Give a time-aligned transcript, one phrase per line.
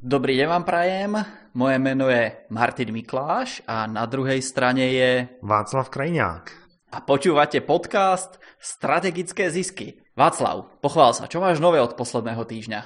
[0.00, 1.12] Dobrý deň vám prajem,
[1.52, 6.44] moje meno je Martin Mikláš a na druhej strane je Václav Krajňák.
[6.96, 10.00] A počúvate podcast Strategické zisky.
[10.16, 12.80] Václav, pochvál sa, čo máš nové od posledného týždňa?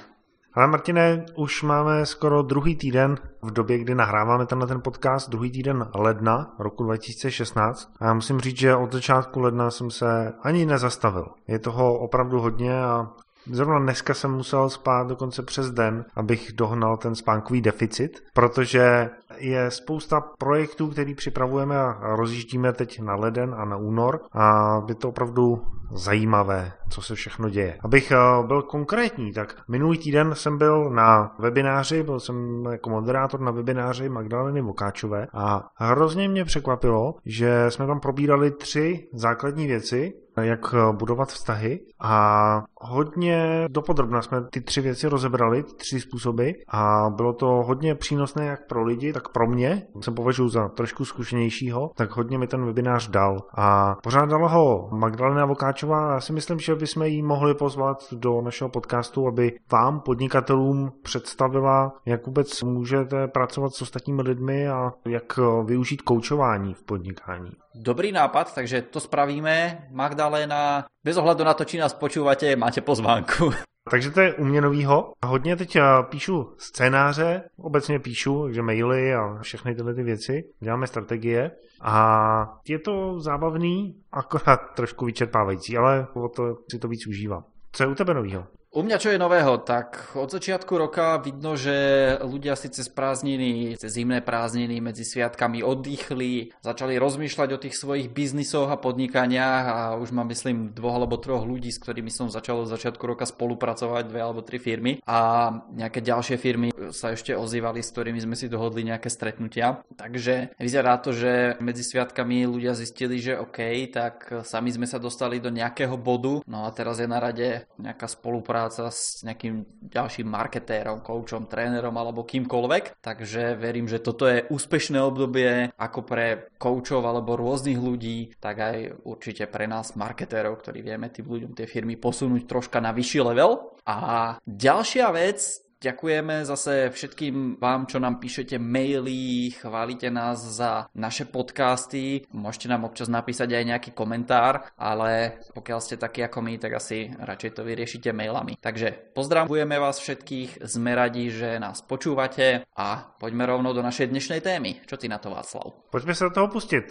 [0.59, 5.51] Ale Martine, už máme skoro druhý týden v době, kdy nahráváme tenhle ten podcast, druhý
[5.51, 7.95] týden ledna roku 2016.
[7.99, 11.31] A já musím říct, že od začátku ledna jsem se ani nezastavil.
[11.47, 13.07] Je toho opravdu hodně a
[13.51, 19.71] Zrovna dneska jsem musel spát dokonce přes den, abych dohnal ten spánkový deficit, protože je
[19.71, 25.09] spousta projektů, který připravujeme a rozjíždíme teď na leden a na únor a je to
[25.09, 27.77] opravdu zajímavé, co se všechno děje.
[27.83, 33.41] Abych eh, byl konkrétní, tak minulý týden jsem byl na webináři, byl jsem jako moderátor
[33.41, 40.13] na webináři Magdaleny Vokáčové a hrozně mě překvapilo, že jsme tam probírali tři základní věci,
[40.41, 41.79] jak budovat vztahy.
[42.01, 46.49] A hodně dopodrobna jsme ty tři věci rozebrali, ty tři způsoby.
[46.67, 51.05] A bylo to hodně přínosné jak pro lidi, tak pro mě, jsem považuji za trošku
[51.05, 53.37] zkušenějšího, tak hodně mi ten webinář dal.
[53.57, 56.09] A pořádala ho Magdalena Vokáčová.
[56.09, 60.91] A já si myslím, že bychom jí mohli pozvat do našeho podcastu, aby vám, podnikatelům,
[61.03, 67.51] představila, jak vůbec můžete pracovat s ostatními lidmi a jak využít koučování v podnikání.
[67.77, 69.87] Dobrý nápad, takže to spravíme.
[69.91, 73.51] Magdalena, bez ohledu na to, či nás počúvate, máte pozvánku.
[73.91, 75.13] Takže to je u mě novýho.
[75.25, 75.77] Hodně teď
[76.09, 80.43] píšu scénáře, obecně píšu, že maily a všechny tyhle ty věci.
[80.59, 81.51] Děláme strategie
[81.81, 87.43] a je to zábavný, akorát trošku vyčerpávající, ale o to si to víc užívám.
[87.71, 88.47] Co je u tebe novýho?
[88.75, 89.63] U mňa čo je nového?
[89.63, 91.71] Tak od začiatku roka vidno, že
[92.19, 98.11] ľudia si cez prázdniny, cez zimné prázdniny medzi sviatkami oddychli, začali rozmýšľať o tých svojich
[98.11, 102.67] biznisoch a podnikaniach a už mám myslím dvoch alebo troch ľudí, s ktorými som začal
[102.67, 107.79] od začiatku roka spolupracovať, dve alebo tri firmy a nejaké ďalšie firmy sa ešte ozývali,
[107.79, 109.87] s ktorými sme si dohodli nejaké stretnutia.
[109.95, 115.39] Takže vyzerá to, že medzi sviatkami ľudia zistili, že OK, tak sami sme sa dostali
[115.39, 119.55] do nejakého bodu, no a teraz je na rade nejaká spolupráca spolupráca s nejakým
[119.93, 123.01] ďalším marketérom, koučom, trénerom alebo kýmkoľvek.
[123.01, 128.77] Takže verím, že toto je úspešné obdobie ako pre koučov alebo rôznych ľudí, tak aj
[129.05, 133.77] určite pre nás marketérov, ktorí vieme tým ľuďom tie firmy posunúť troška na vyšší level.
[133.85, 141.27] A ďalšia vec, Ďakujeme zase všetkým vám, čo nám píšete maily, chválite nás za naše
[141.27, 142.23] podcasty.
[142.31, 147.11] Môžete nám občas napísať aj nejaký komentár, ale pokiaľ ste takí ako my, tak asi
[147.11, 148.55] radšej to vyriešite mailami.
[148.55, 152.87] Takže pozdravujeme vás všetkých, sme radi, že nás počúvate a
[153.19, 154.79] poďme rovno do našej dnešnej témy.
[154.87, 155.91] Čo ty na to, Václav?
[155.91, 156.85] Poďme sa do toho pustiť.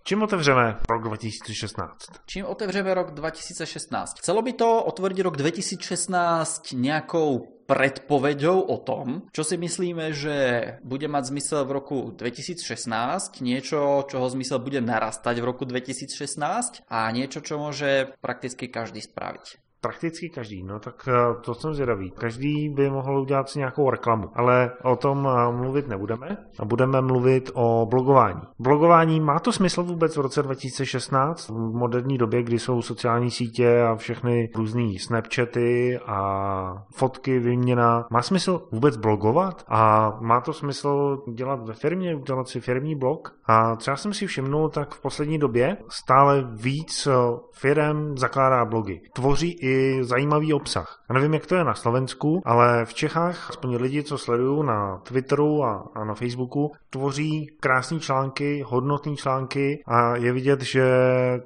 [0.00, 2.24] Čím otevřeme rok 2016?
[2.26, 4.18] Čím otevřeme rok 2016?
[4.18, 10.36] Chcelo by to otvoriť rok 2016 nejakou predpoveďou o tom, čo si myslíme, že
[10.82, 17.06] bude mať zmysel v roku 2016, niečo, čoho zmysel bude narastať v roku 2016 a
[17.14, 19.69] niečo, čo môže prakticky každý spraviť.
[19.82, 22.10] Prakticky každý, no tak eh, to jsem zvědavý.
[22.10, 27.00] Každý by mohl udělat si nějakou reklamu, ale o tom eh, mluvit nebudeme a budeme
[27.00, 28.40] mluvit o blogování.
[28.58, 33.82] Blogování má to smysl vůbec v roce 2016, v moderní době, kdy jsou sociální sítě
[33.82, 38.06] a všechny různý snapchaty a fotky vyměna.
[38.10, 43.34] Má smysl vůbec blogovat a má to smysl dělat ve firmě, udělat si firmní blog?
[43.46, 47.12] A třeba jsem si všimnul, tak v poslední době stále víc eh,
[47.52, 49.00] firm zakládá blogy.
[49.14, 49.69] Tvoří i
[50.00, 51.00] zajímavý obsah.
[51.08, 54.98] Já nevím, jak to je na Slovensku, ale v Čechách, aspoň lidi, co sledují na
[54.98, 60.84] Twitteru a, a na Facebooku, tvoří krásné články, hodnotné články a je vidět, že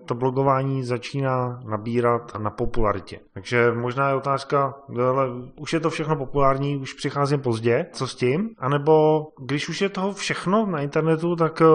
[0.04, 3.20] to blogování začíná nabírat na popularitě.
[3.34, 4.74] Takže možná je otázka,
[5.08, 8.50] ale už je to všechno populární, už přicházím pozdě, co s tím?
[8.58, 11.66] A nebo když už je toho všechno na internetu, tak eh,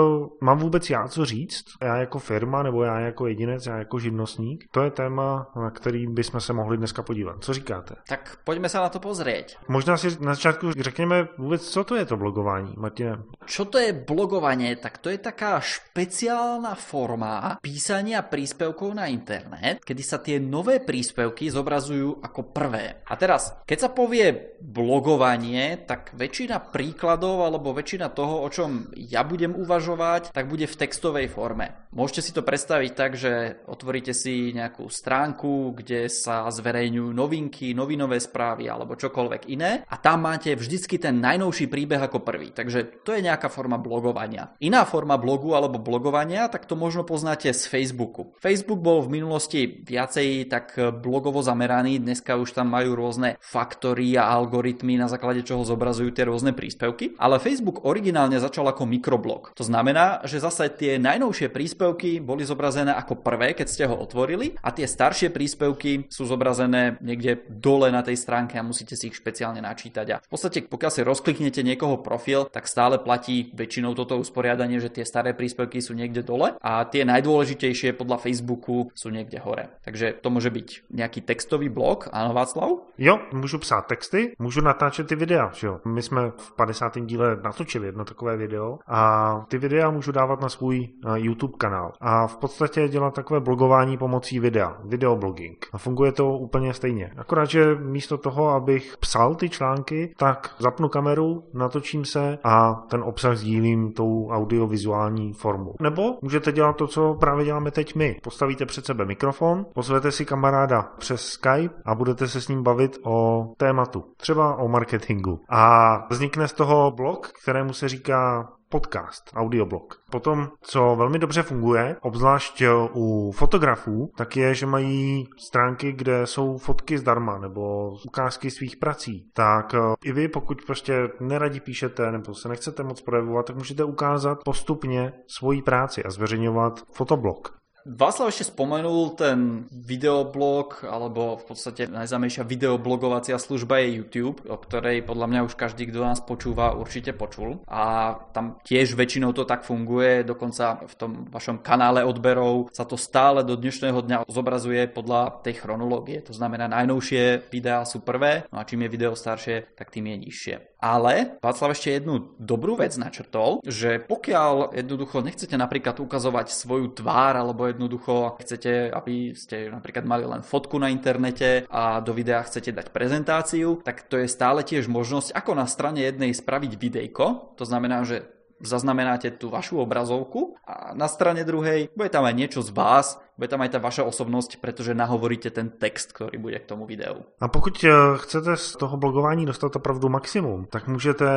[0.41, 1.63] mám vůbec já co říct?
[1.81, 4.63] Já jako firma, nebo já jako jedinec, já jako živnostník?
[4.71, 7.43] To je téma, na který bychom se mohli dneska podívat.
[7.43, 7.69] Co říká?
[7.69, 7.95] říkáte?
[8.07, 9.57] Tak pojďme se na to pozrieť.
[9.67, 13.17] Možná si na začátku řekněme vůbec, co to je to blogování, Martine?
[13.45, 14.75] Čo to je blogovanie?
[14.75, 21.49] Tak to je taká špeciálna forma písania príspevkov na internet, kedy sa tie nové príspevky
[21.49, 23.01] zobrazujú ako prvé.
[23.05, 29.25] A teraz, keď sa povie blogovanie, tak väčšina príkladov alebo väčšina toho, o čom ja
[29.25, 31.73] budem uvažovať, tak bude v textovej forme.
[31.89, 37.73] Môžete si to predstaviť tak, že otvoríte si nejakú stránku, kde sa sa zverejňujú novinky,
[37.73, 42.53] novinové správy alebo čokoľvek iné a tam máte vždycky ten najnovší príbeh ako prvý.
[42.53, 44.53] Takže to je nejaká forma blogovania.
[44.61, 48.37] Iná forma blogu alebo blogovania, tak to možno poznáte z Facebooku.
[48.37, 54.29] Facebook bol v minulosti viacej tak blogovo zameraný, dneska už tam majú rôzne faktory a
[54.29, 59.57] algoritmy, na základe čoho zobrazujú tie rôzne príspevky, ale Facebook originálne začal ako mikroblog.
[59.57, 64.59] To znamená, že zase tie najnovšie príspevky boli zobrazené ako prvé, keď ste ho otvorili
[64.59, 69.19] a tie staršie príspevky sú zobrazené niekde dole na tej stránke a musíte si ich
[69.19, 70.07] špeciálne načítať.
[70.11, 74.89] A v podstate, pokiaľ si rozkliknete niekoho profil, tak stále platí väčšinou toto usporiadanie, že
[74.89, 79.69] tie staré príspevky sú niekde dole a tie najdôležitejšie podľa Facebooku sú niekde hore.
[79.83, 82.69] Takže to môže byť nejaký textový blog, áno Václav?
[82.97, 85.79] Jo, můžu psát texty, můžu natáčet ty videa, že jo.
[85.85, 86.99] My jsme v 50.
[87.05, 88.99] díle natočili jedno takové video a
[89.47, 93.97] ty videa můžu dávat na svůj eh, YouTube kanál a v podstatě dělat takové blogování
[93.97, 95.65] pomocí videa, videoblogging.
[95.73, 97.11] A funguje to úplně stejně.
[97.17, 103.03] Akorát, že místo toho, abych psal ty články, tak zapnu kameru, natočím se a ten
[103.03, 105.73] obsah sdílím tou audiovizuální formou.
[105.81, 108.19] Nebo můžete dělat to, co právě děláme teď my.
[108.23, 112.97] Postavíte před sebe mikrofon, pozvete si kamaráda přes Skype a budete se s ním bavit
[113.03, 115.39] o tématu, třeba o marketingu.
[115.49, 120.01] A vznikne z toho blog, kterému se říká podcast, audioblog.
[120.11, 122.63] Potom, co velmi dobře funguje, obzvlášť
[122.93, 129.29] u fotografů, tak je, že mají stránky, kde jsou fotky zdarma nebo ukázky svých prací.
[129.33, 133.83] Tak eh, i vy, pokud prostě neradi píšete nebo se nechcete moc projevovat, tak můžete
[133.83, 137.58] ukázat postupně svoji práci a zveřejňovat fotoblog.
[137.89, 145.01] Václav ešte spomenul ten videoblog, alebo v podstate najznámejšia videoblogovacia služba je YouTube, o ktorej
[145.01, 147.65] podľa mňa už každý, kto nás počúva, určite počul.
[147.65, 152.93] A tam tiež väčšinou to tak funguje, dokonca v tom vašom kanále odberov sa to
[152.93, 156.21] stále do dnešného dňa zobrazuje podľa tej chronológie.
[156.29, 160.29] To znamená, najnovšie videá sú prvé, no a čím je video staršie, tak tým je
[160.29, 160.55] nižšie.
[160.79, 167.35] Ale Václav ešte jednu dobrú vec načrtol, že pokiaľ jednoducho nechcete napríklad ukazovať svoju tvár
[167.35, 172.75] alebo jednoducho chcete, aby ste napríklad mali len fotku na internete a do videa chcete
[172.75, 177.55] dať prezentáciu, tak to je stále tiež možnosť, ako na strane jednej spraviť videjko.
[177.55, 178.27] To znamená, že
[178.59, 183.47] zaznamenáte tú vašu obrazovku a na strane druhej bude tam aj niečo z vás, bude
[183.47, 187.23] tam aj tá vaša osobnosť, pretože nahovoríte ten text, ktorý bude k tomu videu.
[187.39, 191.27] A pokud eh, chcete z toho blogování dostat opravdu maximum, tak můžete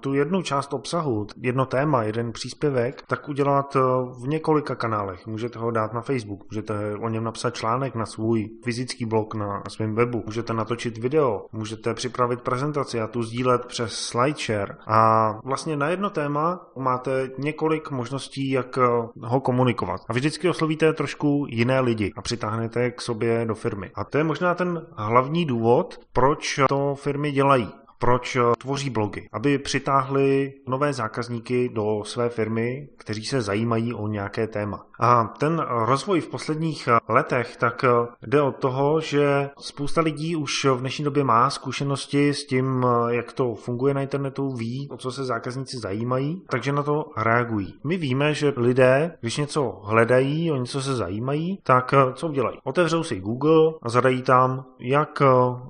[0.00, 3.80] tu jednu část obsahu, jedno téma, jeden příspěvek, tak udělat eh,
[4.22, 5.26] v několika kanálech.
[5.26, 9.62] Můžete ho dát na Facebook, můžete o něm napsat článek na svůj fyzický blog na
[9.68, 14.76] svém webu, můžete natočit video, můžete připravit prezentaci a tu sdílet přes SlideShare.
[14.86, 18.82] A vlastně na jedno téma máte několik možností, jak eh,
[19.22, 20.00] ho komunikovat.
[20.08, 23.90] A vždycky oslovíte trošku jiné lidi a přitáhnete k sobě do firmy.
[23.94, 29.58] A to je možná ten hlavní důvod, proč to firmy dělají proč tvoří blogy, aby
[29.58, 34.86] přitáhli nové zákazníky do své firmy, kteří se zajímají o nějaké téma.
[35.00, 37.84] A ten rozvoj v posledních letech tak
[38.26, 43.32] jde od toho, že spousta lidí už v dnešní době má zkušenosti s tím, jak
[43.32, 47.74] to funguje na internetu, ví, o co se zákazníci zajímají, takže na to reagují.
[47.84, 52.58] My víme, že lidé, když něco hledají, o něco se zajímají, tak co udělají?
[52.64, 55.22] Otevřou si Google a zadají tam, jak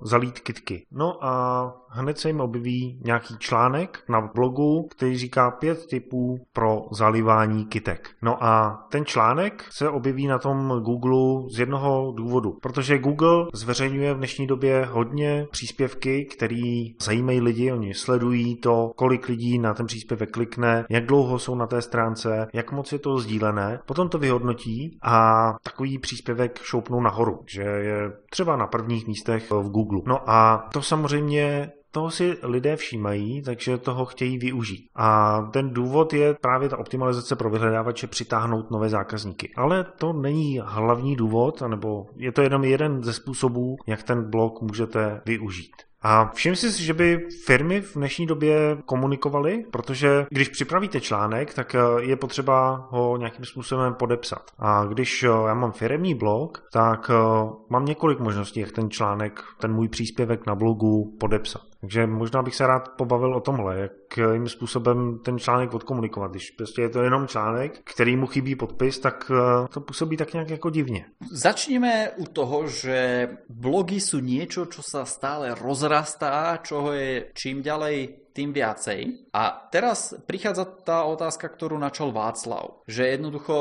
[0.02, 0.86] zalít kitky.
[0.92, 6.82] No a hned se jim objeví nějaký článek na blogu, který říká pět typů pro
[6.92, 8.10] zalivání kytek.
[8.22, 14.14] No a ten článek se objeví na tom Google z jednoho důvodu, protože Google zveřejňuje
[14.14, 19.86] v dnešní době hodně příspěvky, které zajímají lidi, oni sledují to, kolik lidí na ten
[19.86, 24.18] příspěvek klikne, jak dlouho jsou na té stránce, jak moc je to sdílené, potom to
[24.18, 30.00] vyhodnotí a takový příspěvek šoupnou nahoru, že je třeba na prvních místech v Google.
[30.06, 34.88] No a to samozřejmě toho si lidé všímají, takže toho chtějí využít.
[34.94, 39.52] A ten důvod je právě ta optimalizace pro vyhledávače přitáhnout nové zákazníky.
[39.56, 44.62] Ale to není hlavní důvod, nebo je to jenom jeden ze způsobů, jak ten blog
[44.62, 45.72] můžete využít.
[46.06, 51.74] A všim si, že by firmy v dnešní době komunikovaly, protože když připravíte článek, tak
[51.74, 54.50] eh, je potřeba ho nějakým způsobem podepsat.
[54.58, 59.40] A když eh, já mám firmní blog, tak eh, mám několik možností, jak ten článek,
[59.60, 61.62] ten můj příspěvek na blogu podepsat.
[61.84, 66.30] Takže možná bych se rád pobavil o tomhle, jakým způsobem ten článek odkomunikovat.
[66.30, 70.32] Když prostě je to jenom článek, který mu chybí podpis, tak eh, to působí tak
[70.32, 71.04] nějak jako divně.
[71.32, 78.24] Začneme u toho, že blogy sú niečo, čo sa stále rozrastá, čoho je čím ďalej
[78.34, 79.30] tým viacej.
[79.30, 83.56] A teraz prichádza tá otázka, ktorú načal Václav, že jednoducho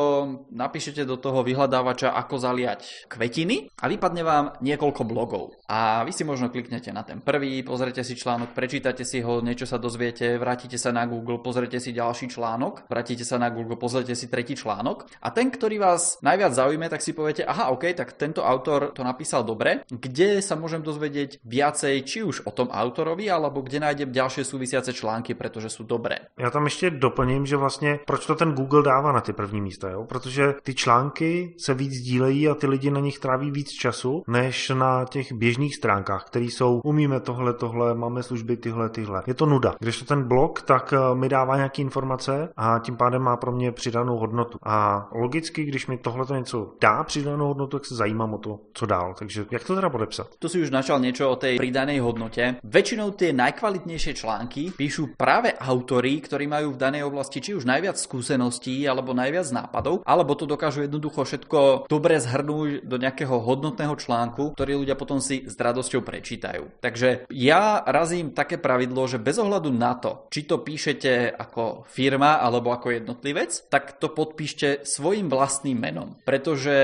[0.49, 5.53] napíšete do toho vyhľadávača, ako zaliať kvetiny a vypadne vám niekoľko blogov.
[5.69, 9.69] A vy si možno kliknete na ten prvý, pozrite si článok, prečítate si ho, niečo
[9.69, 14.11] sa dozviete, vrátite sa na Google, pozrite si ďalší článok, vrátite sa na Google, pozrite
[14.11, 18.19] si tretí článok a ten, ktorý vás najviac zaujíme, tak si poviete, aha, OK, tak
[18.19, 23.31] tento autor to napísal dobre, kde sa môžem dozvedieť viacej, či už o tom autorovi,
[23.31, 26.15] alebo kde nájdem ďalšie súvisiace články, protože jsou dobré.
[26.37, 29.89] Já tam ještě doplním, že vlastně proč to ten Google dává na ty první místa,
[29.89, 30.05] jo?
[30.05, 34.69] protože ty články se víc dílejí a ty lidi na nich tráví víc času, než
[34.69, 39.23] na těch běžných stránkách, které jsou umíme tohle, tohle, máme služby tyhle, tyhle.
[39.27, 39.75] Je to nuda.
[39.79, 43.51] Když to ten blog, tak eh, mi dává nějaké informace a tím pádem má pro
[43.51, 44.57] mě přidanou hodnotu.
[44.63, 48.59] A logicky, když mi tohle to něco dá přidanou hodnotu, tak se zajímám o to,
[48.73, 49.15] co dál.
[49.19, 50.27] Takže jak to teda podepsat?
[50.39, 52.55] Tu si už načal něco o té pridanej hodnote.
[52.63, 57.97] Většinou ty najkvalitnější články píšu práve autory, ktorí majú v danej oblasti či už najviac
[57.97, 64.53] skúseností alebo najviac nápadov, alebo to dokážu jednoducho všetko dobre zhrnúť do nejakého hodnotného článku,
[64.53, 66.83] ktorý ľudia potom si s radosťou prečítajú.
[66.83, 72.39] Takže ja razím také pravidlo, že bez ohľadu na to, či to píšete ako firma
[72.41, 76.09] alebo ako jednotlivec, tak to podpíšte svojim vlastným menom.
[76.23, 76.75] Pretože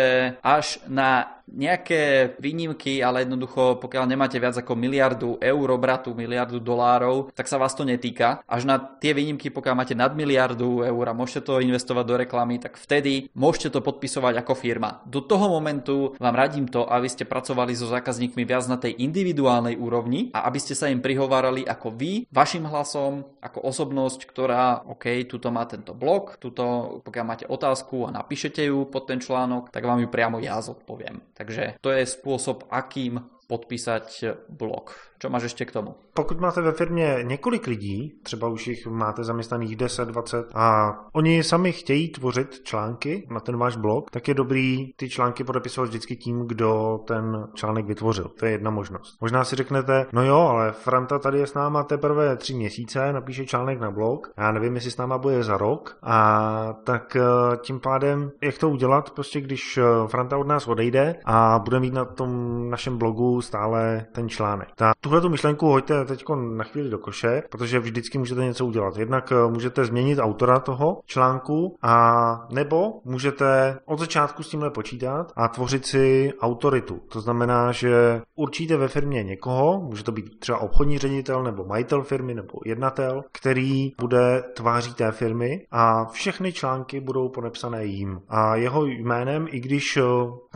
[0.44, 7.34] až na nejaké výnimky, ale jednoducho, pokiaľ nemáte viac ako miliardu eur obratu, miliardu dolárov,
[7.34, 8.42] tak sa vás to netýka.
[8.46, 12.62] Až na tie výnimky, pokiaľ máte nad miliardu eur a môžete to investovať do reklamy,
[12.62, 15.02] tak vtedy môžete to podpisovať ako firma.
[15.06, 19.76] Do toho momentu vám radím to, aby ste pracovali so zákazníkmi viac na tej individuálnej
[19.80, 25.26] úrovni a aby ste sa im prihovárali ako vy, vašim hlasom, ako osobnosť, ktorá, OK,
[25.26, 29.86] tuto má tento blog, tuto, pokiaľ máte otázku a napíšete ju pod ten článok, tak
[29.86, 31.22] vám ju priamo ja zodpoviem.
[31.40, 34.96] Takže to je spôsob, akým podpísať blog.
[35.20, 35.96] Čo máš ještě k tomu?
[36.14, 41.44] Pokud máte ve firmě několik lidí, třeba už jich máte zaměstnaných 10, 20 a oni
[41.44, 46.16] sami chtějí tvořit články na ten váš blog, tak je dobrý ty články podepisovat vždycky
[46.16, 48.32] tím, kdo ten článek vytvořil.
[48.40, 49.18] To je jedna možnost.
[49.22, 53.46] Možná si řeknete, no jo, ale Franta tady je s náma teprve tři měsíce, napíše
[53.46, 57.22] článek na blog, já nevím, jestli s náma bude za rok a tak eh,
[57.62, 61.94] tím pádem, jak to udělat, prostě když eh, Franta od nás odejde a bude mít
[61.94, 62.30] na tom
[62.70, 64.70] našem blogu stále ten článek.
[64.76, 66.24] Ta tuhle tu myšlenku hoďte teď
[66.56, 68.98] na chvíli do koše, protože vždycky můžete něco udělat.
[68.98, 75.32] Jednak eh, můžete změnit autora toho článku a nebo můžete od začátku s tímhle počítat
[75.36, 77.00] a tvořit si autoritu.
[77.12, 82.04] To znamená, že určíte ve firmě někoho, může to být třeba obchodní ředitel nebo majitel
[82.04, 88.22] firmy nebo jednatel, který bude tváří té firmy a všechny články budou podepsané jím.
[88.30, 90.04] A jeho jménem, i když eh,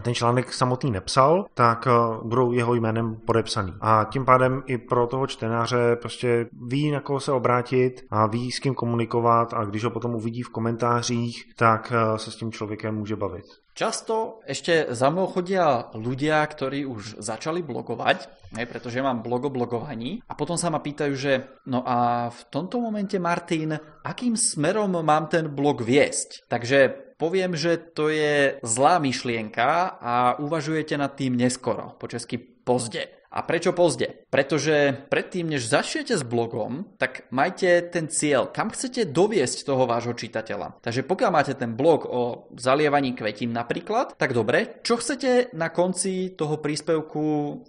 [0.01, 1.91] ten článek samotný nepsal, tak eh,
[2.23, 3.73] budou jeho jménem podepsaný.
[3.81, 8.51] A tím pádem i pro toho čtenáře prostě ví, na koho se obrátit a ví,
[8.51, 12.51] s kým komunikovat a když ho potom uvidí v komentářích, tak eh, se s tím
[12.51, 13.45] člověkem může bavit.
[13.73, 19.53] Často ešte za mnou chodia ľudia, ktorí už začali blogovať, ne, pretože mám blog o
[19.53, 23.73] blogovaní a potom sa ma pýtajú, že no a v tomto momente Martin,
[24.05, 26.45] akým smerom mám ten blog viesť?
[26.45, 26.79] Takže
[27.17, 33.07] poviem, že to je zlá myšlienka a uvažujete nad tým neskoro, po česky pozde.
[33.33, 34.29] A prečo pozde?
[34.29, 40.13] Pretože predtým, než začnete s blogom, tak majte ten cieľ, kam chcete doviesť toho vášho
[40.13, 40.77] čitateľa.
[40.85, 46.37] Takže pokiaľ máte ten blog o zalievaní kvetín napríklad, tak dobre, čo chcete na konci
[46.37, 47.23] toho príspevku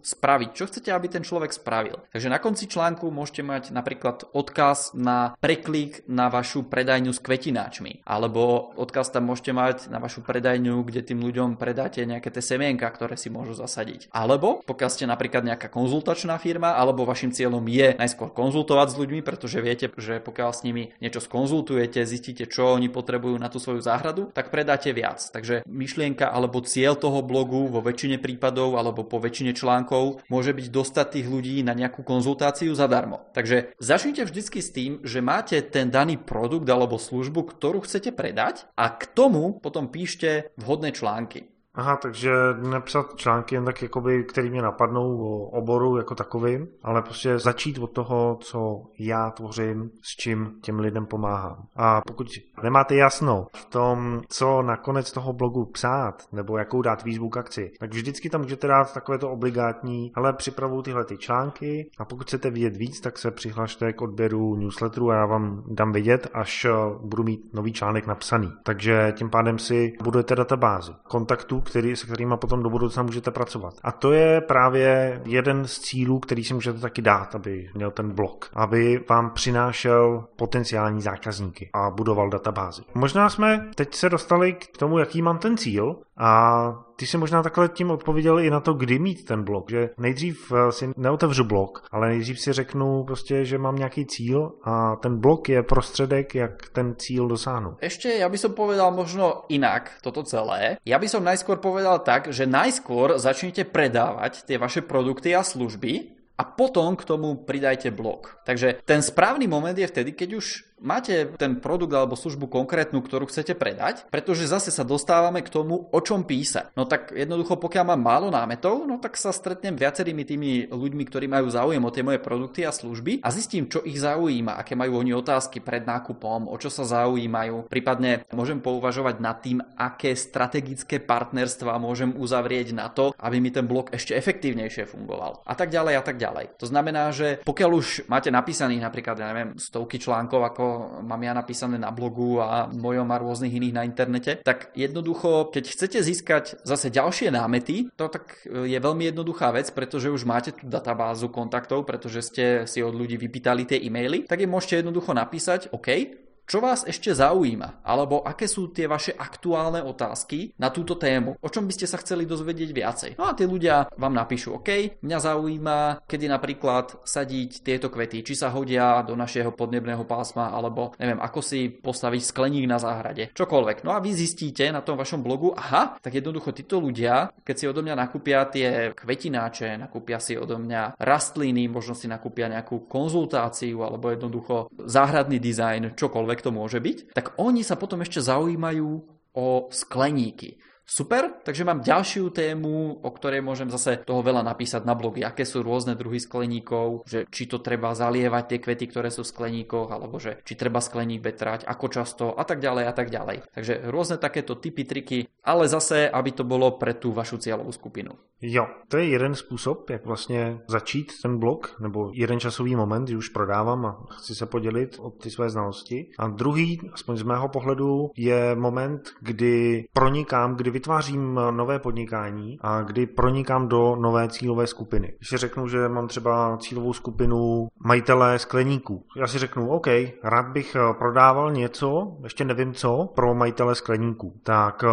[0.05, 0.51] spraviť?
[0.53, 2.05] Čo chcete, aby ten človek spravil?
[2.13, 8.05] Takže na konci článku môžete mať napríklad odkaz na preklik na vašu predajňu s kvetináčmi.
[8.05, 12.85] Alebo odkaz tam môžete mať na vašu predajňu, kde tým ľuďom predáte nejaké tie semienka,
[12.93, 14.13] ktoré si môžu zasadiť.
[14.13, 19.21] Alebo pokiaľ ste napríklad nejaká konzultačná firma, alebo vašim cieľom je najskôr konzultovať s ľuďmi,
[19.23, 23.79] pretože viete, že pokiaľ s nimi niečo skonzultujete, zistíte, čo oni potrebujú na tú svoju
[23.79, 25.23] záhradu, tak predáte viac.
[25.31, 30.67] Takže myšlienka alebo cieľ toho blogu vo väčšine prípadov alebo po väčšine článkov môže byť
[30.75, 33.23] dostať tých ľudí na nejakú konzultáciu zadarmo.
[33.31, 38.67] Takže začnite vždycky s tým, že máte ten daný produkt alebo službu, ktorú chcete predať
[38.75, 41.54] a k tomu potom píšte vhodné články.
[41.77, 47.03] Aha, takže nepsat články jen tak, jakoby, který mě napadnou o oboru jako takovým, ale
[47.03, 51.67] prostě začít od toho, co já tvořím, s čím těm lidem pomáhám.
[51.77, 52.27] A pokud
[52.63, 57.71] nemáte jasno v tom, co nakonec toho blogu psát, nebo jakou dát výzvu k akci,
[57.81, 62.27] tak vždycky tam můžete dát takové to obligátní, ale připravuju tyhle ty články a pokud
[62.27, 66.67] chcete vidět víc, tak se přihlašte k odběru newsletteru a já vám dám vidět, až
[67.03, 68.53] budu mít nový článek napsaný.
[68.65, 73.75] Takže tím pádem si budujete databázi kontaktů, který, se kterými potom do budoucna můžete pracovat.
[73.83, 78.11] A to je právě jeden z cílů, který si můžete taky dát, aby měl ten
[78.11, 82.83] blog, aby vám přinášel potenciální zákazníky a budoval databázi.
[82.95, 87.43] Možná jsme teď se dostali k tomu, jaký mám ten cíl a ty si možná
[87.43, 91.45] takhle tím odpověděl i na to, kdy mít ten blog, že nejdřív eh, si neotevřu
[91.45, 96.35] blog, ale nejdřív si řeknu prostě, že mám nějaký cíl a ten blog je prostředek,
[96.35, 97.77] jak ten cíl dosáhnu.
[97.81, 100.79] Ešte ja by som povedal možno inak toto celé.
[100.87, 106.15] Ja by som najskôr povedal tak, že najskôr začnete predávať tie vaše produkty a služby
[106.35, 108.43] a potom k tomu pridajte blog.
[108.43, 110.47] Takže ten správny moment je vtedy, keď už
[110.85, 115.89] máte ten produkt alebo službu konkrétnu, ktorú chcete predať, pretože zase sa dostávame k tomu,
[115.89, 116.77] o čom písať.
[116.77, 121.27] No tak jednoducho, pokiaľ mám málo námetov, no tak sa stretnem viacerými tými ľuďmi, ktorí
[121.27, 125.01] majú záujem o tie moje produkty a služby a zistím, čo ich zaujíma, aké majú
[125.01, 127.73] oni otázky pred nákupom, o čo sa zaujímajú.
[127.73, 133.65] Prípadne môžem pouvažovať nad tým, aké strategické partnerstva môžem uzavrieť na to, aby mi ten
[133.65, 135.41] blog ešte efektívnejšie fungoval.
[135.49, 136.61] A tak ďalej a tak ďalej.
[136.61, 141.33] To znamená, že pokiaľ už máte napísaných napríklad, ja neviem, stovky článkov, ako mám ja
[141.33, 146.45] napísané na blogu a mojom a rôznych iných na internete, tak jednoducho, keď chcete získať
[146.63, 151.29] zase ďalšie námety, to tak e, je veľmi jednoduchá vec, pretože už máte tú databázu
[151.29, 156.24] kontaktov, pretože ste si od ľudí vypýtali tie e-maily, tak je môžete jednoducho napísať, OK,
[156.45, 157.81] čo vás ešte zaujíma?
[157.85, 161.41] Alebo aké sú tie vaše aktuálne otázky na túto tému?
[161.41, 163.11] O čom by ste sa chceli dozvedieť viacej?
[163.17, 168.37] No a tí ľudia vám napíšu, OK, mňa zaujíma, kedy napríklad sadiť tieto kvety, či
[168.37, 173.81] sa hodia do našeho podnebného pásma, alebo neviem, ako si postaviť skleník na záhrade, čokoľvek.
[173.83, 177.65] No a vy zistíte na tom vašom blogu, aha, tak jednoducho títo ľudia, keď si
[177.65, 183.81] odo mňa nakúpia tie kvetináče, nakúpia si odo mňa rastliny, možno si nakúpia nejakú konzultáciu,
[183.81, 188.91] alebo jednoducho záhradný dizajn, čokoľvek, to môže byť, tak oni sa potom ešte zaujímajú
[189.35, 190.59] o skleníky.
[190.85, 195.49] Super, takže mám ďalšiu tému, o ktorej môžem zase toho veľa napísať na blogy, aké
[195.49, 199.89] sú rôzne druhy skleníkov, že či to treba zalievať tie kvety, ktoré sú v skleníkoch,
[199.89, 203.49] alebo že či treba skleník vetrať, ako často a tak ďalej a tak ďalej.
[203.57, 208.17] Takže rôzne takéto typy, triky, ale zase, aby to bolo pre tú vašu cieľovú skupinu.
[208.41, 213.17] Jo, to je jeden způsob, jak vlastně začít ten blog, nebo jeden časový moment, kdy
[213.17, 216.11] už prodávám a chci se podělit o ty své znalosti.
[216.19, 222.83] A druhý, aspoň z mého pohledu, je moment, kdy pronikám, kdy vytvářím nové podnikání a
[222.83, 225.15] kdy pronikám do nové cílové skupiny.
[225.19, 229.87] Když si řeknu, že mám třeba cílovou skupinu majitelé skleníků, já si řeknu, OK,
[230.23, 234.41] rád bych prodával něco, ještě nevím co, pro majitele skleníků.
[234.43, 234.85] Tak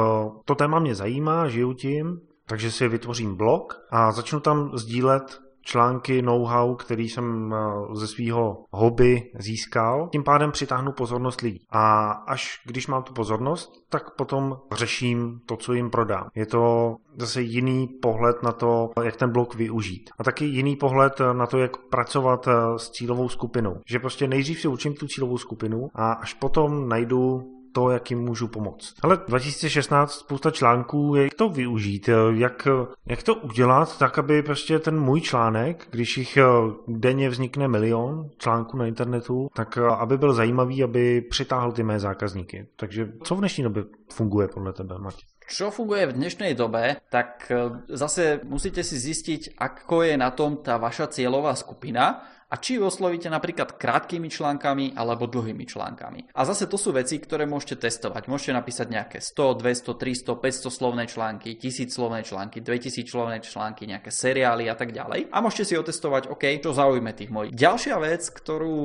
[0.46, 6.22] to téma mě zajímá, žiju tím, takže si vytvořím blog a začnu tam sdílet články,
[6.22, 10.10] know-how, který jsem eh, ze svého hobby získal.
[10.12, 11.60] Tím pádem přitáhnu pozornost lidí.
[11.70, 16.30] A až když mám tu pozornost, tak potom řeším to, co jim prodám.
[16.36, 20.10] Je to zase jiný pohled na to, jak ten blog využít.
[20.20, 23.76] A taky jiný pohled na to, jak pracovat eh, s cílovou skupinou.
[23.86, 27.42] Že prostě nejdřív si učím tu cílovou skupinu a až potom najdu
[27.72, 28.94] to, jak jim můžu pomoct.
[29.02, 32.68] Ale 2016 spousta článků, jak to využít, jak,
[33.06, 36.44] jak to udělat tak, aby prostě ten můj článek, když jich eh,
[36.88, 42.00] denně vznikne milion článků na internetu, tak eh, aby byl zajímavý, aby přitáhl ty mé
[42.00, 42.68] zákazníky.
[42.76, 45.28] Takže co v dnešní době funguje podle tebe, Martin?
[45.52, 50.64] Čo funguje v dnešnej dobe, tak eh, zase musíte si zistiť, ako je na tom
[50.64, 56.36] tá vaša cieľová skupina a či ju oslovíte napríklad krátkými článkami alebo dlhými článkami.
[56.36, 58.28] A zase to sú veci, ktoré môžete testovať.
[58.28, 63.88] Môžete napísať nejaké 100, 200, 300, 500 slovné články, 1000 slovné články, 2000 slovné články,
[63.88, 65.32] nejaké seriály a tak ďalej.
[65.32, 67.56] A môžete si otestovať, OK, čo zaujíme tých mojich.
[67.56, 68.76] Ďalšia vec, ktorú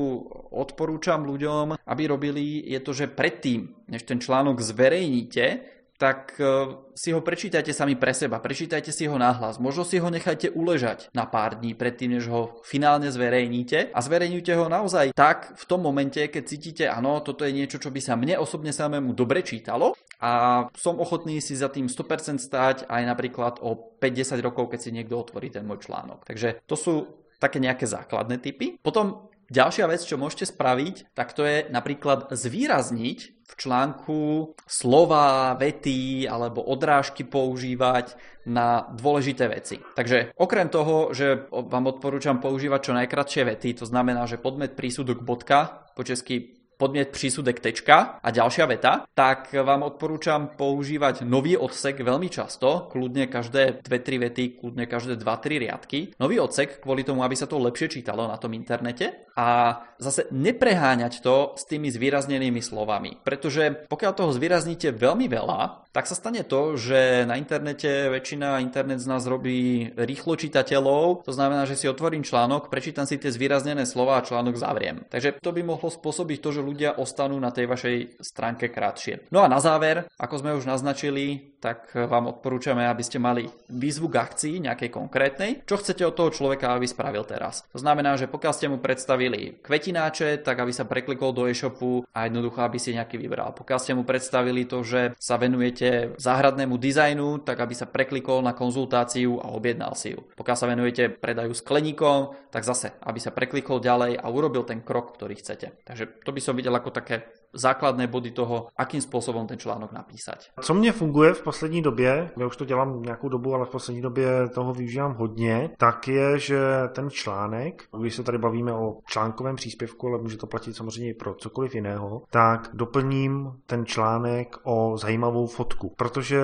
[0.55, 6.45] odporúčam ľuďom, aby robili, je to, že predtým, než ten článok zverejníte, tak e,
[6.93, 9.57] si ho prečítajte sami pre seba, prečítajte si ho nahlas.
[9.57, 14.53] Možno si ho nechajte uležať na pár dní predtým, než ho finálne zverejníte a zverejňujte
[14.57, 18.15] ho naozaj tak v tom momente, keď cítite, áno, toto je niečo, čo by sa
[18.15, 23.61] mne osobne samému dobre čítalo a som ochotný si za tým 100% stáť aj napríklad
[23.61, 26.25] o 5-10 rokov, keď si niekto otvorí ten môj článok.
[26.25, 26.95] Takže to sú
[27.37, 28.81] také nejaké základné typy.
[28.81, 36.27] Potom ďalšia vec, čo môžete spraviť, tak to je napríklad zvýrazniť v článku slova, vety
[36.27, 39.83] alebo odrážky používať na dôležité veci.
[39.95, 45.23] Takže okrem toho, že vám odporúčam používať čo najkratšie vety, to znamená, že podmet prísudok
[45.23, 52.05] bodka, po česky podmiet prísudek tečka a ďalšia veta, tak vám odporúčam používať nový odsek
[52.05, 55.99] veľmi často, kľudne každé 2-3 vety, kľudne každé 2-3 riadky.
[56.21, 61.25] Nový odsek kvôli tomu, aby sa to lepšie čítalo na tom internete a zase nepreháňať
[61.25, 66.77] to s tými zvýraznenými slovami, pretože pokiaľ toho zvýrazníte veľmi veľa, tak sa stane to,
[66.77, 72.21] že na internete väčšina internet z nás robí rýchlo čitateľov, to znamená, že si otvorím
[72.21, 75.09] článok, prečítam si tie zvýraznené slova a článok zavriem.
[75.09, 79.31] Takže to by mohlo spôsobiť to, že ľudia ostanú na tej vašej stránke krátšie.
[79.31, 84.11] No a na záver, ako sme už naznačili, tak vám odporúčame, aby ste mali výzvu
[84.11, 85.51] k akcii nejakej konkrétnej.
[85.67, 87.67] Čo chcete od toho človeka, aby spravil teraz?
[87.75, 92.27] To znamená, že pokiaľ ste mu predstavili kvetináče, tak aby sa preklikol do e-shopu a
[92.27, 93.57] jednoducho, aby si nejaký vybral.
[93.57, 98.57] Pokiaľ ste mu predstavili to, že sa venujete záhradnému dizajnu, tak aby sa preklikol na
[98.57, 100.23] konzultáciu a objednal si ju.
[100.37, 105.19] Pokiaľ sa venujete predaju skleníkom, tak zase, aby sa preklikol ďalej a urobil ten krok,
[105.19, 105.83] ktorý chcete.
[105.85, 107.23] Takže to by som videl ako také
[107.57, 110.39] základné body toho, akým způsobem ten článok napísat.
[110.61, 114.03] Co mě funguje v poslední době, já už to dělám nějakou dobu, ale v poslední
[114.03, 116.59] době toho využívám hodně, tak je, že
[116.93, 121.15] ten článek, když se tady bavíme o článkovém příspěvku, ale může to platit samozřejmě i
[121.15, 126.41] pro cokoliv jiného, tak doplním ten článek o zajímavou fotku, protože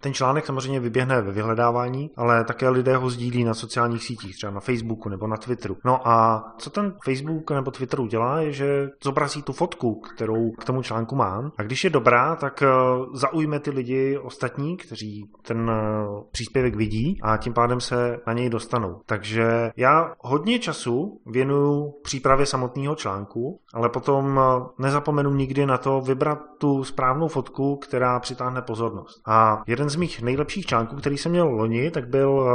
[0.00, 4.52] ten článek samozřejmě vyběhne ve vyhledávání, ale také lidé ho sdílí na sociálních sítích, třeba
[4.52, 5.76] na Facebooku nebo na Twitteru.
[5.84, 10.64] No a co ten Facebook nebo Twitter udělá, je, že zobrazí tu fotku, kterou k
[10.64, 11.52] tomu článku mám.
[11.58, 12.68] A když je dobrá, tak eh,
[13.14, 18.50] zaujme ty lidi ostatní, kteří ten eh, příspěvek vidí a tím pádem se na něj
[18.50, 19.00] dostanou.
[19.06, 26.00] Takže já hodně času věnuju přípravě samotného článku, ale potom eh, nezapomenu nikdy na to
[26.00, 29.20] vybrat tu správnou fotku, která přitáhne pozornost.
[29.26, 32.46] A jeden z mých nejlepších článků, který jsem měl loni, tak byl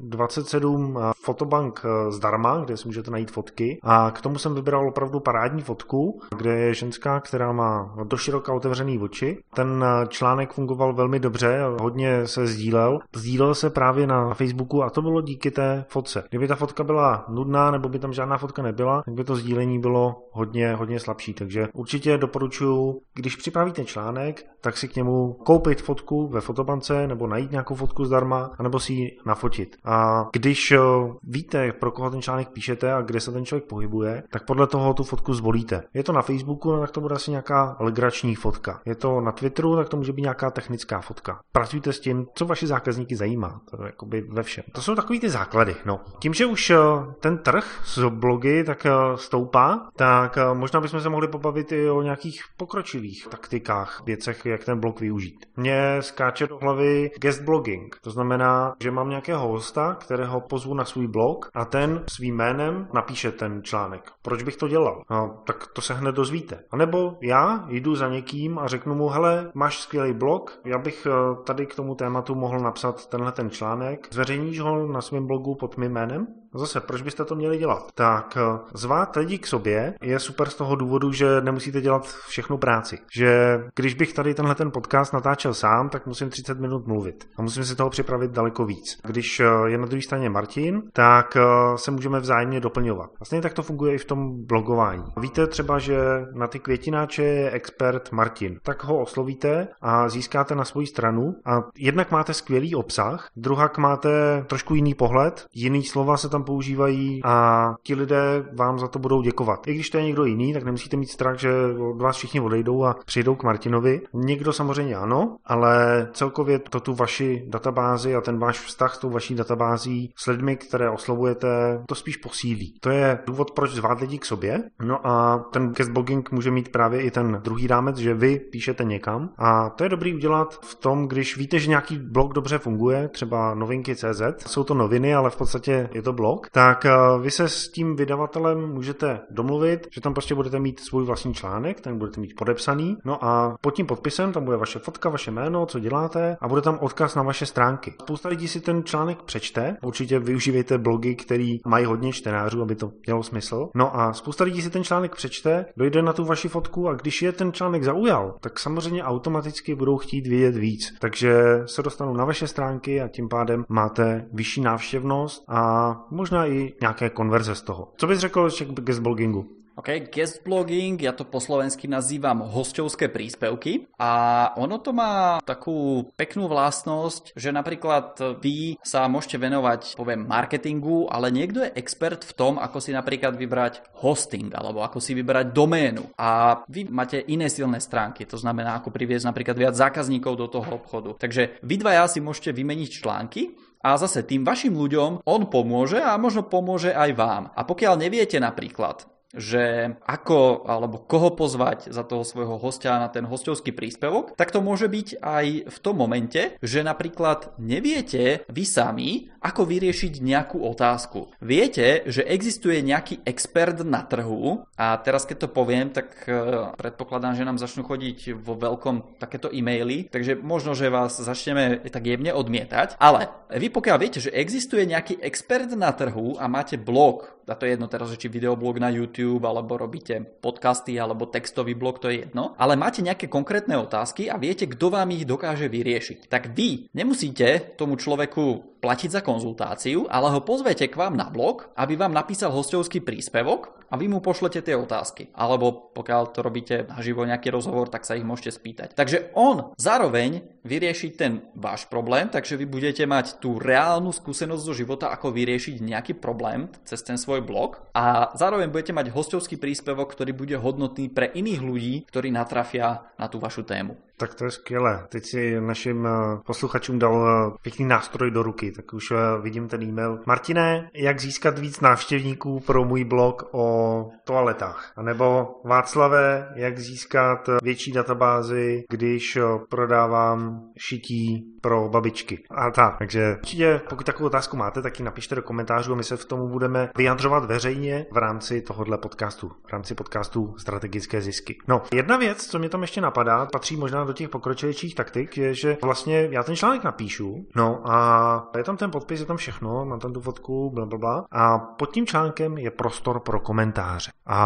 [0.00, 3.78] 27 fotobank zdarma, kde si můžete najít fotky.
[3.82, 8.98] A k tomu jsem vybral opravdu parádní fotku, kde je ženská, která má doširoka otevřený
[8.98, 9.38] oči.
[9.54, 12.98] Ten eh, článek fungoval velmi dobře, hodně se sdílel.
[13.16, 16.24] Sdílel se právě na Facebooku a to bylo díky té fotce.
[16.28, 19.78] Kdyby ta fotka byla nudná nebo by tam žádná fotka nebyla, tak by to sdílení
[19.78, 21.34] bylo hodně, hodně slabší.
[21.34, 27.26] Takže určitě doporučuji, když připravíte článek, tak si k němu koupit fotku ve fotobance nebo
[27.26, 29.76] najít nějakou fotku zdarma, anebo si ji nafotit.
[29.84, 30.78] A když eh,
[31.22, 34.94] víte, pro koho ten článek píšete a kde se ten člověk pohybuje, tak podle toho
[34.94, 35.82] tu fotku zvolíte.
[35.94, 38.80] Je to na Facebooku, no tak to bude asi nějaká legrační fotka.
[38.86, 41.40] Je to na Twitteru, tak to může být nějaká technická fotka.
[41.52, 43.60] Pracujte s tím, co vaši zákazníky zajímá.
[43.70, 44.64] To je jakoby ve všem.
[44.72, 45.76] To jsou takový ty základy.
[45.86, 46.00] No.
[46.18, 46.76] Tím, že už eh,
[47.20, 52.02] ten trh s blogy tak eh, stoupá, tak možná bychom se mohli pobavit i o
[52.02, 55.46] nějakých pokročilých taktikách, věcech, jak ten blog využít.
[55.56, 56.73] Mně skáče do hlavy
[57.20, 57.96] guest blogging.
[58.02, 62.88] To znamená, že mám nějakého hosta, kterého pozvu na svůj blog a ten svým jménem
[62.94, 64.12] napíše ten článek.
[64.22, 65.02] Proč bych to dělal?
[65.10, 66.64] No, tak to se hned dozvíte.
[66.70, 71.06] A nebo já jdu za někým a řeknu mu, hele, máš skvělý blog, já bych
[71.06, 71.10] eh,
[71.44, 74.08] tady k tomu tématu mohl napsat tenhle ten článek.
[74.10, 76.26] Zveřejníš ho na svém blogu pod mým jménem?
[76.54, 77.92] Zase, proč byste to měli dělat?
[77.94, 82.58] Tak eh, zvát lidi k sobě je super z toho důvodu, že nemusíte dělat všechnu
[82.58, 82.98] práci.
[83.16, 87.42] Že když bych tady tenhle ten podcast natáčel sám, tak musím 30 minut mluvit a
[87.42, 88.98] musím si toho připravit daleko víc.
[89.04, 91.42] Když eh, je na druhé straně Martin, tak eh,
[91.78, 93.10] se můžeme vzájemně doplňovat.
[93.18, 95.04] Vlastně tak to funguje i v tom blogování.
[95.20, 95.96] Víte třeba, že
[96.32, 98.58] na ty květináče je expert Martin.
[98.62, 104.44] Tak ho oslovíte a získáte na svoji stranu a jednak máte skvělý obsah, druhak máte
[104.48, 109.22] trošku jiný pohled, jiný slova se tam používají a ti lidé vám za to budou
[109.22, 109.66] děkovat.
[109.66, 111.50] I když to je někdo jiný, tak nemusíte mít strach, že
[111.92, 114.00] od vás všichni odejdou a přijdou k Martinovi.
[114.14, 119.10] Někdo samozřejmě ano, ale celkově to tu vaši databázi a ten váš vztah s tou
[119.10, 122.74] vaší databází s lidmi, které oslovujete, to spíš posílí.
[122.80, 124.62] To je důvod, proč zvát lidi k sobě.
[124.84, 128.84] No a ten guest blogging může mít právě i ten druhý rámec, že vy píšete
[128.84, 129.30] někam.
[129.38, 133.54] A to je dobrý udělat v tom, když víte, že nějaký blog dobře funguje, třeba
[133.54, 136.90] novinky.cz, jsou to noviny, ale v podstatě je to blog blog, tak eh,
[137.22, 141.80] vy se s tím vydavatelem můžete domluvit, že tam prostě budete mít svůj vlastní článek,
[141.80, 145.66] ten budete mít podepsaný, no a pod tím podpisem tam bude vaše fotka, vaše jméno,
[145.66, 147.94] co děláte a bude tam odkaz na vaše stránky.
[148.02, 152.90] Spousta lidí si ten článek přečte, určitě využívejte blogy, který mají hodně čtenářů, aby to
[153.06, 153.68] mělo smysl.
[153.74, 157.22] No a spousta lidí si ten článek přečte, dojde na tu vaši fotku a když
[157.22, 160.94] je ten článek zaujal, tak samozřejmě automaticky budou chtít vědět víc.
[161.00, 161.34] Takže
[161.66, 167.10] se dostanou na vaše stránky a tím pádem máte vyšší návštěvnost a možná i nějaké
[167.10, 167.92] konverze z toho.
[167.96, 169.48] Co bys řekl ještě k guestbloggingu?
[169.74, 176.06] OK, guest blogging, ja to po slovensky nazývam hostovské príspevky a ono to má takú
[176.14, 182.36] peknú vlastnosť, že napríklad vy sa môžete venovať, poviem, marketingu, ale niekto je expert v
[182.38, 187.50] tom, ako si napríklad vybrať hosting alebo ako si vybrať doménu a vy máte iné
[187.50, 191.18] silné stránky, to znamená ako priviesť napríklad viac zákazníkov do toho obchodu.
[191.18, 196.16] Takže vy dvaja si môžete vymeniť články a zase tým vašim ľuďom on pomôže a
[196.16, 197.42] možno pomôže aj vám.
[197.52, 203.26] A pokiaľ neviete napríklad, že ako alebo koho pozvať za toho svojho hostia na ten
[203.26, 209.10] hostovský príspevok, tak to môže byť aj v tom momente, že napríklad neviete vy sami,
[209.44, 211.36] ako vyriešiť nejakú otázku.
[211.44, 216.32] Viete, že existuje nejaký expert na trhu a teraz keď to poviem, tak e,
[216.80, 222.08] predpokladám, že nám začnú chodiť vo veľkom takéto e-maily, takže možno, že vás začneme tak
[222.08, 227.33] jemne odmietať, ale vy pokiaľ viete, že existuje nejaký expert na trhu a máte blog,
[227.46, 232.00] a to je jedno teraz, či videoblog na YouTube, alebo robíte podcasty, alebo textový blog,
[232.00, 236.26] to je jedno, ale máte nejaké konkrétne otázky a viete, kto vám ich dokáže vyriešiť.
[236.28, 241.72] Tak vy nemusíte tomu človeku platiť za konzultáciu, ale ho pozvete k vám na blog,
[241.72, 245.32] aby vám napísal hostovský príspevok a vy mu pošlete tie otázky.
[245.32, 248.88] Alebo pokiaľ to robíte naživo nejaký rozhovor, tak sa ich môžete spýtať.
[248.92, 254.74] Takže on zároveň vyrieši ten váš problém, takže vy budete mať tú reálnu skúsenosť zo
[254.76, 260.12] života, ako vyriešiť nejaký problém cez ten svoj blog a zároveň budete mať hostovský príspevok,
[260.12, 263.96] ktorý bude hodnotný pre iných ľudí, ktorí natrafia na tú vašu tému.
[264.16, 265.06] Tak to je skvělé.
[265.08, 266.10] Teď si našim eh,
[266.46, 270.18] posluchačům dal eh, pěkný nástroj do ruky, tak už eh, vidím ten e-mail.
[270.26, 274.92] Martine, jak získat víc návštěvníků pro můj blog o toaletách?
[274.96, 282.42] A nebo Václave, jak získat větší databázy, když prodávám šití pro babičky.
[282.50, 286.04] A tak, takže určitě, pokud takovou otázku máte, tak ji napište do komentářů a my
[286.04, 291.58] se v tomu budeme vyjadřovat veřejně v rámci tohohle podcastu, v rámci podcastu Strategické zisky.
[291.68, 295.54] No, jedna věc, co mě tam ještě napadá, patří možná do těch pokročilejších taktik, je,
[295.54, 299.84] že vlastně já ten článek napíšu, no a je tam ten podpis, je tam všechno,
[299.84, 304.10] mám tam tu fotku, bla, bla, bla, a pod tím článkem je prostor pro komentáře.
[304.26, 304.40] A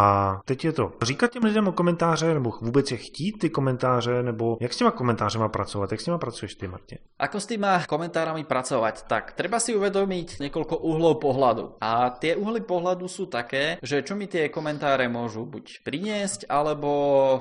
[0.45, 4.57] teď je to říkat těm lidem o komentáře, nebo vůbec je chtít ty komentáře, nebo
[4.61, 6.99] jak s těma komentářema pracovat, jak s těma pracuješ ty, Martin?
[7.19, 9.11] Ako s týma komentárami pracovať?
[9.11, 11.65] Tak, treba si uvedomiť niekoľko uhlov pohľadu.
[11.83, 16.91] A tie uhly pohľadu sú také, že čo mi tie komentáre môžu buď priniesť, alebo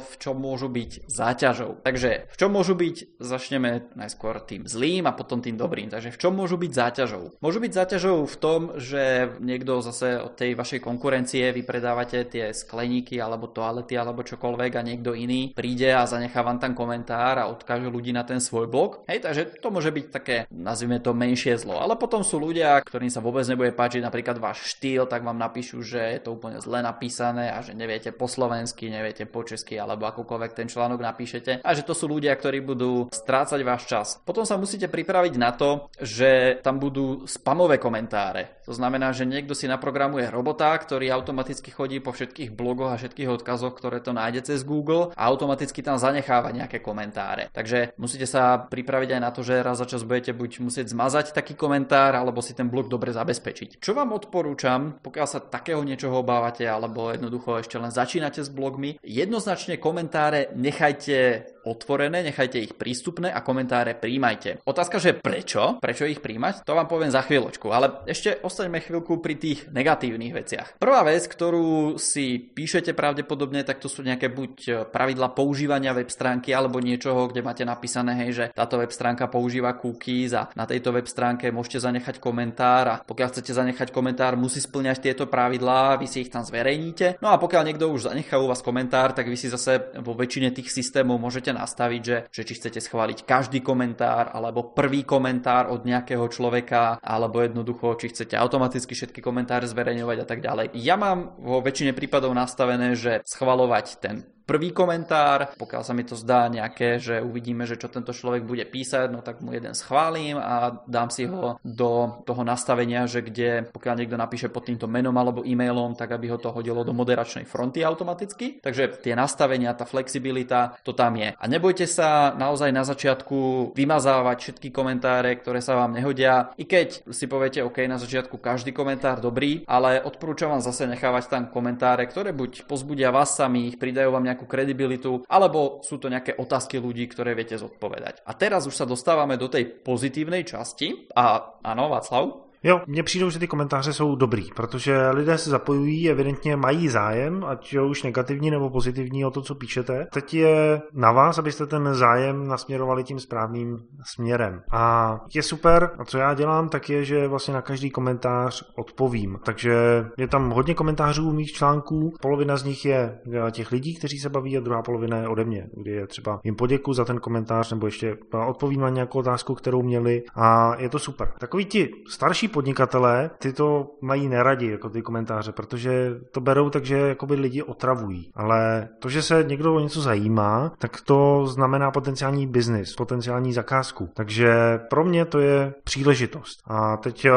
[0.01, 1.81] v čom môžu byť záťažou.
[1.81, 5.89] Takže v čom môžu byť, začneme najskôr tým zlým a potom tým dobrým.
[5.91, 7.23] Takže v čom môžu byť záťažou?
[7.41, 12.53] Môžu byť záťažou v tom, že niekto zase od tej vašej konkurencie vy predávate tie
[12.53, 17.49] skleníky alebo toalety alebo čokoľvek a niekto iný príde a zanechá vám tam komentár a
[17.49, 19.03] odkáže ľudí na ten svoj blog.
[19.09, 21.81] Hej, takže to môže byť také, nazvime to menšie zlo.
[21.81, 25.81] Ale potom sú ľudia, ktorým sa vôbec nebude páčiť napríklad váš štýl, tak vám napíšu,
[25.81, 30.05] že je to úplne zle napísané a že neviete po slovensky, neviete po česky alebo
[30.05, 34.07] akokoľvek ten článok napíšete a že to sú ľudia, ktorí budú strácať váš čas.
[34.21, 38.61] Potom sa musíte pripraviť na to, že tam budú spamové komentáre.
[38.69, 43.41] To znamená, že niekto si naprogramuje robota, ktorý automaticky chodí po všetkých blogoch a všetkých
[43.41, 47.47] odkazoch, ktoré to nájde cez Google a automaticky tam zanecháva nejaké komentáre.
[47.55, 51.31] Takže musíte sa pripraviť aj na to, že raz za čas budete buď musieť zmazať
[51.31, 53.79] taký komentár, alebo si ten blog dobre zabezpečiť.
[53.79, 58.99] Čo vám odporúčam, pokiaľ sa takého niečoho obávate, alebo jednoducho ešte len začínate s blogmi,
[58.99, 64.63] jednoznačne komentáre nechajte otvorené, nechajte ich prístupné a komentáre príjmajte.
[64.63, 65.83] Otázka, že prečo?
[65.83, 66.63] Prečo ich príjmať?
[66.63, 70.67] To vám poviem za chvíľočku, ale ešte ostaňme chvíľku pri tých negatívnych veciach.
[70.79, 76.55] Prvá vec, ktorú si píšete pravdepodobne, tak to sú nejaké buď pravidla používania web stránky
[76.55, 80.95] alebo niečoho, kde máte napísané, hej, že táto web stránka používa cookies a na tejto
[80.95, 86.07] web stránke môžete zanechať komentár a pokiaľ chcete zanechať komentár, musí splňať tieto pravidlá, vy
[86.07, 87.19] si ich tam zverejníte.
[87.19, 90.53] No a pokiaľ niekto už zanechá u vás komentár, tak vy si zase vo väčšine
[90.53, 95.83] tých systémov môžete nastaviť, že, že či chcete schváliť každý komentár, alebo prvý komentár od
[95.83, 100.77] nejakého človeka, alebo jednoducho, či chcete automaticky všetky komentáre zverejňovať a tak ďalej.
[100.77, 106.15] Ja mám vo väčšine prípadov nastavené, že schvalovať ten prvý komentár, pokiaľ sa mi to
[106.15, 110.39] zdá nejaké, že uvidíme, že čo tento človek bude písať, no tak mu jeden schválim
[110.39, 115.13] a dám si ho do toho nastavenia, že kde pokiaľ niekto napíše pod týmto menom
[115.19, 118.63] alebo e-mailom, tak aby ho to hodilo do moderačnej fronty automaticky.
[118.63, 121.35] Takže tie nastavenia, tá flexibilita, to tam je.
[121.35, 126.55] A nebojte sa naozaj na začiatku vymazávať všetky komentáre, ktoré sa vám nehodia.
[126.55, 131.27] I keď si poviete, OK, na začiatku každý komentár dobrý, ale odporúčam vám zase nechávať
[131.27, 136.37] tam komentáre, ktoré buď pozbudia vás samých, pridajú vám nejakú kredibilitu, alebo sú to nejaké
[136.37, 138.21] otázky ľudí, ktoré viete zodpovedať.
[138.21, 141.09] A teraz už sa dostávame do tej pozitívnej časti.
[141.17, 142.46] A áno, Václav?
[142.63, 147.45] Jo, mně přijdou, že ty komentáře jsou dobrý, protože lidé se zapojují, evidentně mají zájem,
[147.47, 150.07] ať už negativní nebo pozitivní o to, co píšete.
[150.13, 153.77] Teď je na vás, abyste ten zájem nasměrovali tím správným
[154.13, 154.61] směrem.
[154.71, 159.39] A je super, a co já dělám, tak je, že vlastně na každý komentář odpovím.
[159.45, 163.19] Takže je tam hodně komentářů mých článků, polovina z nich je
[163.51, 166.55] těch lidí, kteří se baví a druhá polovina je ode mě, kdy je třeba jim
[166.55, 168.17] poděku za ten komentář nebo ještě
[168.47, 171.31] odpovím na nějakou otázku, kterou měli a je to super.
[171.39, 176.85] Takový ti starší podnikatelé, ty to mají neradi, jako ty komentáře, protože to berou tak,
[176.85, 178.31] že jakoby lidi otravují.
[178.35, 184.09] Ale to, že se někdo o něco zajímá, tak to znamená potenciální biznis, potenciální zakázku.
[184.13, 186.59] Takže pro mě to je příležitost.
[186.67, 187.31] A teď eh,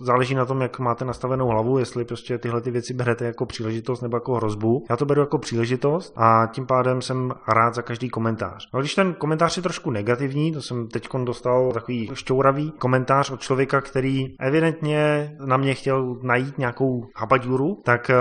[0.00, 4.00] záleží na tom, jak máte nastavenou hlavu, jestli prostě tyhle ty věci berete jako příležitost
[4.00, 4.84] nebo jako hrozbu.
[4.90, 8.68] Já to beru jako příležitost a tím pádem jsem rád za každý komentář.
[8.72, 13.40] Ale když ten komentář je trošku negativní, to jsem teď dostal takový šťouravý komentář od
[13.40, 18.14] člověka, který evidentně na mě chtěl najít nějakou habaďuru, tak eh,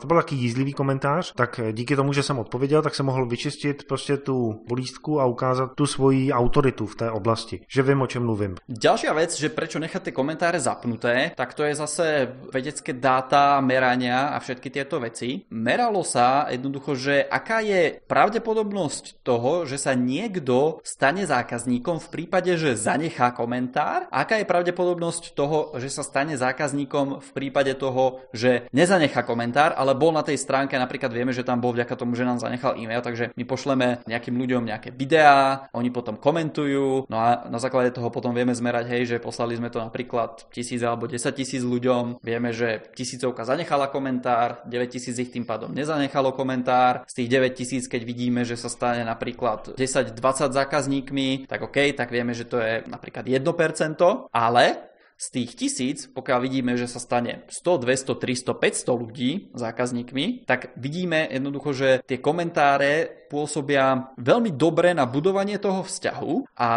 [0.00, 3.84] to byl taky jízlivý komentář, tak díky tomu, že jsem odpověděl, tak jsem mohl vyčistit
[3.88, 8.24] prostě tu bolístku a ukázat tu svoji autoritu v té oblasti, že vím, o čem
[8.24, 8.56] mluvím.
[8.68, 14.40] Ďalšia vec, že prečo necháte komentáře zapnuté, tak to je zase vedecké dáta, merania a
[14.40, 15.44] všetky tieto veci.
[15.50, 22.56] Meralo sa jednoducho, že aká je pravdepodobnosť toho, že sa niekto stane zákazníkom v prípade,
[22.56, 28.66] že zanechá komentár, aká je pravdepodobnosť toho, že sa stane zákazníkom v prípade toho, že
[28.74, 32.26] nezanechá komentár, ale bol na tej stránke, napríklad vieme, že tam bol vďaka tomu, že
[32.26, 37.46] nám zanechal e-mail, takže my pošleme nejakým ľuďom nejaké videá, oni potom komentujú, no a
[37.46, 41.20] na základe toho potom vieme zmerať, hej, že poslali sme to napríklad tisíc alebo 10
[41.36, 47.22] tisíc ľuďom, vieme, že tisícovka zanechala komentár, 9 tisíc ich tým pádom nezanechalo komentár, z
[47.22, 50.16] tých 9 tisíc, keď vidíme, že sa stane napríklad 10-20
[50.54, 56.38] zákazníkmi, tak OK, tak vieme, že to je napríklad 1%, ale z tých tisíc, pokiaľ
[56.42, 62.18] vidíme, že sa stane 100, 200, 300, 500 ľudí zákazníkmi, tak vidíme jednoducho, že tie
[62.18, 66.70] komentáre pôsobia veľmi dobre na budovanie toho vzťahu a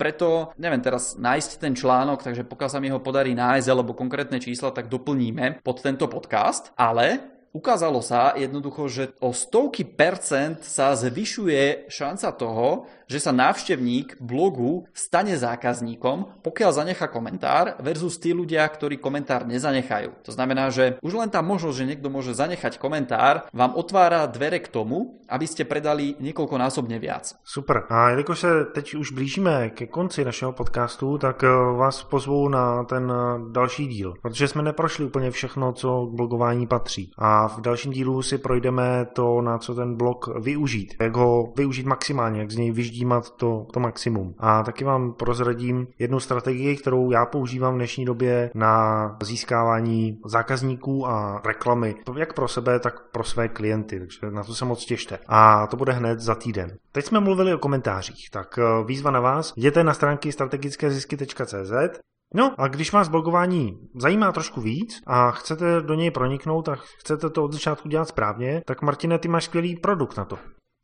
[0.00, 4.40] preto neviem teraz nájsť ten článok, takže pokiaľ sa mi ho podarí nájsť alebo konkrétne
[4.40, 7.20] čísla, tak doplníme pod tento podcast, ale
[7.52, 14.86] ukázalo sa jednoducho, že o stovky percent sa zvyšuje šanca toho, že sa návštevník blogu
[14.94, 20.22] stane zákazníkom, pokiaľ zanecha komentár versus tí ľudia, ktorí komentár nezanechajú.
[20.22, 24.62] To znamená, že už len tá možnosť, že niekto môže zanechať komentár, vám otvára dvere
[24.62, 27.34] k tomu, aby ste predali niekoľkonásobne viac.
[27.42, 27.90] Super.
[27.90, 32.84] A jelikož se teď už blížíme ke konci našeho podcastu, tak eh, vás pozvu na
[32.84, 37.10] ten eh, další díl, protože jsme neprošli úplně všechno, co k blogování patří.
[37.18, 41.86] A v dalším dílu si projdeme to, na co ten blog využít, jak ho využít
[41.86, 44.34] maximálně, jak z něj vyždí vyždímat to, to maximum.
[44.38, 51.06] A taky vám prozradím jednu strategii, kterou já používám v dnešní době na získávání zákazníků
[51.06, 55.18] a reklamy, jak pro sebe, tak pro své klienty, takže na to se moc těšte.
[55.28, 56.76] A to bude hned za týden.
[56.92, 62.00] Teď jsme mluvili o komentářích, tak eh, výzva na vás, jděte na stránky strategickézisky.cz
[62.34, 67.30] No a když vás blogování zajímá trošku víc a chcete do něj proniknout a chcete
[67.30, 70.38] to od začátku dělat správně, tak Martine, ty máš skvělý produkt na to.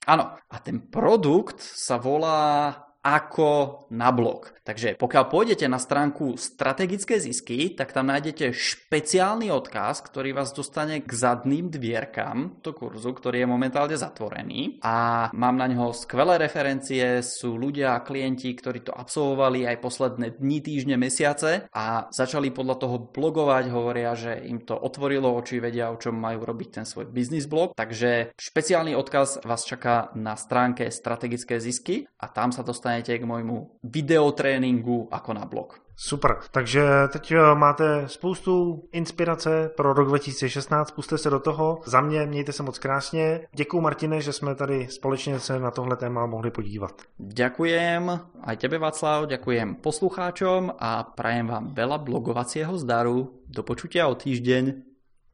[0.07, 2.71] Áno, a ten produkt sa volá
[3.07, 4.51] ako na blog.
[4.67, 10.99] Takže pokiaľ pôjdete na stránku strategické zisky, tak tam nájdete špeciálny odkaz, ktorý vás dostane
[11.07, 17.23] k zadným dvierkam to kurzu, ktorý je momentálne zatvorený a mám na neho skvelé referencie,
[17.23, 22.77] sú ľudia a klienti, ktorí to absolvovali aj posledné dni, týždne, mesiace a začali podľa
[22.83, 27.07] toho blogovať, hovoria, že im to otvorilo oči, vedia, o čom majú robiť ten svoj
[27.15, 27.71] business blog.
[27.79, 32.67] Takže špeciálny odkaz vás čaká na stránke strategické zisky a tam sa
[32.97, 35.81] dostanete k môjmu videotréningu tréninku ako na blog.
[35.97, 41.81] Super, takže teď eh, máte spoustu inspirace pro rok 2016, puste se do toho.
[41.85, 43.41] Za mě mějte se moc krásně.
[43.53, 47.03] Děkuji Martine, že jsme tady společně se na tohle téma mohli podívat.
[47.19, 53.33] Ďakujem aj tebe Václav, ďakujem poslucháčom a prajem vám veľa blogovacieho zdaru.
[53.49, 54.96] Do počutia o týždeň.